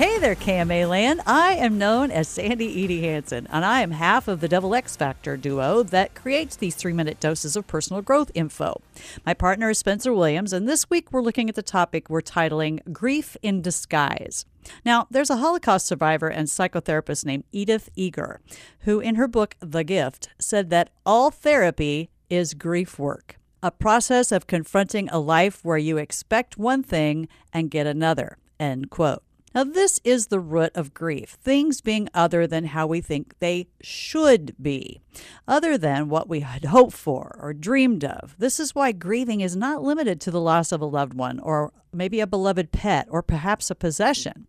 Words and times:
Hey 0.00 0.18
there, 0.18 0.34
KMA 0.34 0.88
Land. 0.88 1.20
I 1.26 1.56
am 1.56 1.76
known 1.76 2.10
as 2.10 2.26
Sandy 2.26 2.84
Edie 2.84 3.02
Hansen, 3.02 3.46
and 3.52 3.66
I 3.66 3.82
am 3.82 3.90
half 3.90 4.28
of 4.28 4.40
the 4.40 4.48
Double 4.48 4.74
X 4.74 4.96
Factor 4.96 5.36
duo 5.36 5.82
that 5.82 6.14
creates 6.14 6.56
these 6.56 6.74
three 6.74 6.94
minute 6.94 7.20
doses 7.20 7.54
of 7.54 7.66
personal 7.66 8.00
growth 8.00 8.30
info. 8.34 8.80
My 9.26 9.34
partner 9.34 9.68
is 9.68 9.78
Spencer 9.78 10.14
Williams, 10.14 10.54
and 10.54 10.66
this 10.66 10.88
week 10.88 11.12
we're 11.12 11.20
looking 11.20 11.50
at 11.50 11.54
the 11.54 11.62
topic 11.62 12.08
we're 12.08 12.22
titling 12.22 12.80
Grief 12.94 13.36
in 13.42 13.60
Disguise. 13.60 14.46
Now, 14.86 15.06
there's 15.10 15.28
a 15.28 15.36
Holocaust 15.36 15.86
survivor 15.86 16.28
and 16.28 16.48
psychotherapist 16.48 17.26
named 17.26 17.44
Edith 17.52 17.90
Eger, 17.94 18.40
who 18.84 19.00
in 19.00 19.16
her 19.16 19.28
book, 19.28 19.54
The 19.60 19.84
Gift, 19.84 20.30
said 20.38 20.70
that 20.70 20.88
all 21.04 21.30
therapy 21.30 22.08
is 22.30 22.54
grief 22.54 22.98
work, 22.98 23.36
a 23.62 23.70
process 23.70 24.32
of 24.32 24.46
confronting 24.46 25.10
a 25.10 25.18
life 25.18 25.62
where 25.62 25.76
you 25.76 25.98
expect 25.98 26.56
one 26.56 26.82
thing 26.82 27.28
and 27.52 27.70
get 27.70 27.86
another. 27.86 28.38
End 28.58 28.88
quote. 28.88 29.22
Now, 29.54 29.64
this 29.64 30.00
is 30.04 30.28
the 30.28 30.38
root 30.38 30.70
of 30.76 30.94
grief 30.94 31.30
things 31.42 31.80
being 31.80 32.08
other 32.14 32.46
than 32.46 32.66
how 32.66 32.86
we 32.86 33.00
think 33.00 33.34
they 33.40 33.66
should 33.80 34.54
be, 34.62 35.00
other 35.48 35.76
than 35.76 36.08
what 36.08 36.28
we 36.28 36.40
had 36.40 36.66
hoped 36.66 36.92
for 36.92 37.36
or 37.40 37.52
dreamed 37.52 38.04
of. 38.04 38.36
This 38.38 38.60
is 38.60 38.74
why 38.74 38.92
grieving 38.92 39.40
is 39.40 39.56
not 39.56 39.82
limited 39.82 40.20
to 40.20 40.30
the 40.30 40.40
loss 40.40 40.70
of 40.70 40.80
a 40.80 40.86
loved 40.86 41.14
one 41.14 41.40
or 41.40 41.72
maybe 41.92 42.20
a 42.20 42.26
beloved 42.26 42.70
pet 42.70 43.08
or 43.10 43.22
perhaps 43.22 43.70
a 43.70 43.74
possession. 43.74 44.46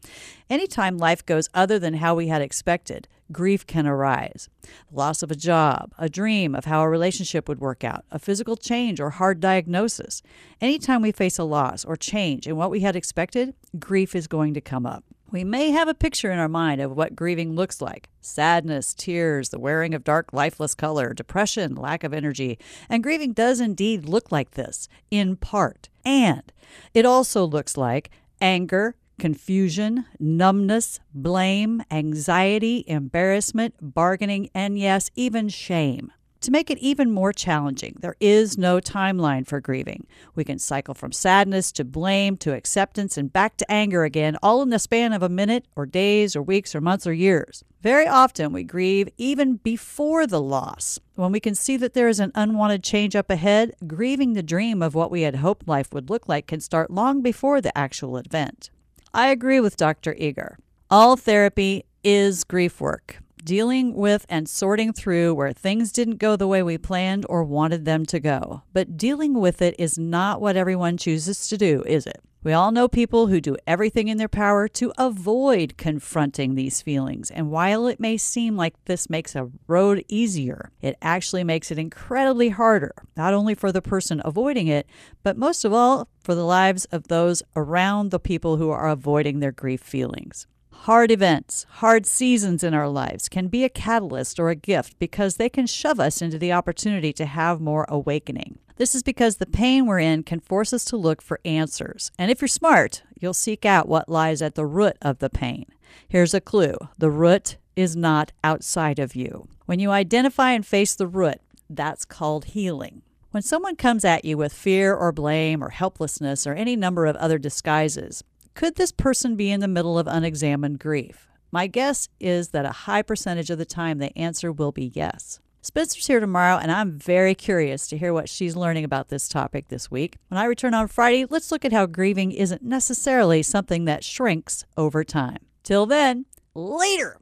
Anytime 0.49 0.97
life 0.97 1.25
goes 1.25 1.49
other 1.53 1.79
than 1.79 1.95
how 1.95 2.13
we 2.13 2.27
had 2.27 2.43
expected, 2.43 3.07
grief 3.31 3.66
can 3.66 3.88
arise. 3.88 4.49
The 4.63 4.95
loss 4.95 5.23
of 5.23 5.31
a 5.31 5.35
job, 5.35 5.94
a 5.98 6.09
dream 6.09 6.55
of 6.55 6.66
how 6.66 6.81
a 6.81 6.90
relationship 6.90 7.48
would 7.48 7.59
work 7.59 7.84
out, 7.84 8.05
a 8.12 8.20
physical 8.20 8.55
change 8.55 8.99
or 8.99 9.12
hard 9.12 9.40
diagnosis. 9.40 10.21
Anytime 10.59 11.02
we 11.02 11.12
face 11.12 11.40
a 11.40 11.44
loss 11.44 11.85
or 11.85 11.95
change 11.95 12.48
in 12.48 12.55
what 12.55 12.71
we 12.71 12.81
had 12.81 12.95
expected, 12.95 13.54
grief 13.80 14.16
is 14.16 14.27
going 14.27 14.54
to 14.54 14.62
come 14.62 14.85
up. 14.85 15.04
We 15.31 15.45
may 15.45 15.71
have 15.71 15.88
a 15.88 15.94
picture 15.94 16.30
in 16.30 16.40
our 16.40 16.49
mind 16.49 16.81
of 16.81 16.91
what 16.91 17.16
grieving 17.16 17.55
looks 17.55 17.82
like 17.82 18.10
sadness, 18.20 18.93
tears, 18.93 19.49
the 19.49 19.60
wearing 19.60 19.93
of 19.93 20.04
dark, 20.04 20.34
lifeless 20.34 20.76
color, 20.76 21.13
depression, 21.13 21.73
lack 21.76 22.04
of 22.04 22.13
energy. 22.13 22.60
And 22.90 23.01
grieving 23.01 23.32
does 23.32 23.62
indeed 23.62 24.05
look 24.05 24.32
like 24.32 24.51
this, 24.51 24.90
in 25.10 25.38
part. 25.38 25.88
And 26.04 26.51
it 26.93 27.05
also 27.05 27.45
looks 27.45 27.77
like 27.77 28.12
anger, 28.41 28.95
confusion, 29.21 30.03
numbness, 30.19 30.99
blame, 31.13 31.83
anxiety, 31.91 32.83
embarrassment, 32.87 33.75
bargaining, 33.79 34.49
and 34.55 34.79
yes, 34.79 35.11
even 35.15 35.47
shame. 35.47 36.11
To 36.41 36.49
make 36.49 36.71
it 36.71 36.79
even 36.79 37.11
more 37.11 37.31
challenging, 37.31 37.97
there 38.01 38.15
is 38.19 38.57
no 38.57 38.79
timeline 38.79 39.45
for 39.45 39.61
grieving. 39.61 40.07
We 40.33 40.43
can 40.43 40.57
cycle 40.57 40.95
from 40.95 41.11
sadness 41.11 41.71
to 41.73 41.85
blame 41.85 42.35
to 42.37 42.55
acceptance 42.55 43.15
and 43.15 43.31
back 43.31 43.57
to 43.57 43.71
anger 43.71 44.05
again, 44.05 44.37
all 44.41 44.63
in 44.63 44.71
the 44.71 44.79
span 44.79 45.13
of 45.13 45.21
a 45.21 45.29
minute 45.29 45.67
or 45.75 45.85
days 45.85 46.35
or 46.35 46.41
weeks 46.41 46.73
or 46.73 46.81
months 46.81 47.05
or 47.05 47.13
years. 47.13 47.63
Very 47.83 48.07
often 48.07 48.51
we 48.51 48.63
grieve 48.63 49.07
even 49.19 49.57
before 49.57 50.25
the 50.25 50.41
loss. 50.41 50.99
When 51.13 51.31
we 51.31 51.39
can 51.39 51.53
see 51.53 51.77
that 51.77 51.93
there 51.93 52.09
is 52.09 52.19
an 52.19 52.31
unwanted 52.33 52.83
change 52.83 53.15
up 53.15 53.29
ahead, 53.29 53.73
grieving 53.85 54.33
the 54.33 54.41
dream 54.41 54.81
of 54.81 54.95
what 54.95 55.11
we 55.11 55.21
had 55.21 55.35
hoped 55.35 55.67
life 55.67 55.93
would 55.93 56.09
look 56.09 56.27
like 56.27 56.47
can 56.47 56.59
start 56.59 56.89
long 56.89 57.21
before 57.21 57.61
the 57.61 57.77
actual 57.77 58.17
event. 58.17 58.71
I 59.13 59.27
agree 59.27 59.59
with 59.59 59.76
Dr. 59.76 60.15
Eger. 60.17 60.57
All 60.90 61.17
therapy 61.17 61.84
is 62.01 62.45
grief 62.45 62.79
work, 62.79 63.17
dealing 63.43 63.93
with 63.93 64.25
and 64.29 64.47
sorting 64.47 64.94
through 64.94 65.34
where 65.34 65.51
things 65.51 65.91
didn't 65.91 66.17
go 66.17 66.38
the 66.38 66.47
way 66.47 66.63
we 66.63 66.78
planned 66.78 67.25
or 67.28 67.44
wanted 67.44 67.84
them 67.84 68.06
to 68.06 68.22
go. 68.22 68.63
But 68.72 68.95
dealing 68.95 69.34
with 69.34 69.62
it 69.62 69.75
is 69.78 69.97
not 69.97 70.39
what 70.39 70.56
everyone 70.56 70.95
chooses 70.95 71.50
to 71.50 71.57
do, 71.57 71.84
is 71.85 72.07
it? 72.07 72.22
We 72.44 72.53
all 72.53 72.72
know 72.72 72.88
people 72.88 73.28
who 73.28 73.39
do 73.39 73.56
everything 73.67 74.07
in 74.07 74.17
their 74.17 74.28
power 74.28 74.67
to 74.69 74.91
avoid 74.97 75.78
confronting 75.78 76.56
these 76.56 76.81
feelings. 76.81 77.29
And 77.29 77.51
while 77.51 77.85
it 77.85 78.00
may 78.00 78.17
seem 78.17 78.56
like 78.56 78.73
this 78.85 79.12
makes 79.12 79.35
a 79.35 79.51
road 79.67 80.03
easier, 80.07 80.72
it 80.81 80.97
actually 81.03 81.44
makes 81.44 81.69
it 81.69 81.78
incredibly 81.78 82.49
harder, 82.49 82.93
not 83.16 83.35
only 83.35 83.53
for 83.53 83.72
the 83.72 83.81
person 83.81 84.22
avoiding 84.25 84.67
it, 84.67 84.88
but 85.22 85.38
most 85.38 85.63
of 85.63 85.73
all 85.73 86.07
for 86.23 86.35
the 86.35 86.45
lives 86.45 86.85
of 86.85 87.07
those 87.07 87.43
around 87.55 88.11
the 88.11 88.19
people 88.19 88.57
who 88.57 88.69
are 88.69 88.89
avoiding 88.89 89.39
their 89.39 89.51
grief 89.51 89.81
feelings. 89.81 90.47
Hard 90.71 91.11
events, 91.11 91.65
hard 91.69 92.05
seasons 92.05 92.63
in 92.63 92.73
our 92.73 92.89
lives 92.89 93.29
can 93.29 93.47
be 93.47 93.63
a 93.63 93.69
catalyst 93.69 94.39
or 94.39 94.49
a 94.49 94.55
gift 94.55 94.97
because 94.97 95.35
they 95.35 95.49
can 95.49 95.67
shove 95.67 95.99
us 95.99 96.21
into 96.21 96.39
the 96.39 96.51
opportunity 96.51 97.13
to 97.13 97.25
have 97.25 97.61
more 97.61 97.85
awakening. 97.87 98.57
This 98.77 98.95
is 98.95 99.03
because 99.03 99.35
the 99.35 99.45
pain 99.45 99.85
we're 99.85 99.99
in 99.99 100.23
can 100.23 100.39
force 100.39 100.73
us 100.73 100.83
to 100.85 100.97
look 100.97 101.21
for 101.21 101.39
answers. 101.45 102.11
And 102.17 102.31
if 102.31 102.41
you're 102.41 102.47
smart, 102.47 103.03
you'll 103.19 103.35
seek 103.35 103.63
out 103.63 103.87
what 103.87 104.09
lies 104.09 104.41
at 104.41 104.55
the 104.55 104.65
root 104.65 104.97
of 105.03 105.19
the 105.19 105.29
pain. 105.29 105.65
Here's 106.07 106.33
a 106.33 106.41
clue 106.41 106.75
the 106.97 107.11
root 107.11 107.57
is 107.75 107.95
not 107.95 108.31
outside 108.43 108.97
of 108.97 109.15
you. 109.15 109.47
When 109.67 109.79
you 109.79 109.91
identify 109.91 110.51
and 110.53 110.65
face 110.65 110.95
the 110.95 111.07
root, 111.07 111.41
that's 111.69 112.05
called 112.05 112.45
healing. 112.45 113.03
When 113.31 113.43
someone 113.43 113.77
comes 113.77 114.03
at 114.03 114.25
you 114.25 114.37
with 114.37 114.51
fear 114.51 114.93
or 114.93 115.13
blame 115.13 115.63
or 115.63 115.69
helplessness 115.69 116.45
or 116.45 116.53
any 116.53 116.75
number 116.75 117.05
of 117.05 117.15
other 117.15 117.37
disguises, 117.37 118.25
could 118.55 118.75
this 118.75 118.91
person 118.91 119.37
be 119.37 119.51
in 119.51 119.61
the 119.61 119.69
middle 119.69 119.97
of 119.97 120.05
unexamined 120.05 120.79
grief? 120.79 121.29
My 121.49 121.67
guess 121.67 122.09
is 122.19 122.49
that 122.49 122.65
a 122.65 122.71
high 122.71 123.01
percentage 123.01 123.49
of 123.49 123.57
the 123.57 123.63
time 123.63 123.99
the 123.99 124.17
answer 124.17 124.51
will 124.51 124.73
be 124.73 124.91
yes. 124.93 125.39
Spencer's 125.61 126.07
here 126.07 126.19
tomorrow, 126.19 126.57
and 126.57 126.73
I'm 126.73 126.99
very 126.99 127.33
curious 127.33 127.87
to 127.87 127.97
hear 127.97 128.11
what 128.11 128.27
she's 128.27 128.57
learning 128.57 128.83
about 128.83 129.07
this 129.07 129.29
topic 129.29 129.69
this 129.69 129.89
week. 129.89 130.17
When 130.27 130.37
I 130.37 130.43
return 130.43 130.73
on 130.73 130.89
Friday, 130.89 131.25
let's 131.29 131.53
look 131.53 131.63
at 131.63 131.71
how 131.71 131.85
grieving 131.85 132.33
isn't 132.33 132.63
necessarily 132.63 133.43
something 133.43 133.85
that 133.85 134.03
shrinks 134.03 134.65
over 134.75 135.05
time. 135.05 135.39
Till 135.63 135.85
then, 135.85 136.25
later! 136.53 137.20